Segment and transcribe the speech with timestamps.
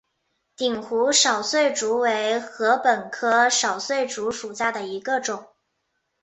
[0.55, 5.47] 鼎湖少穗竹为禾本科少穗竹属下的一个种。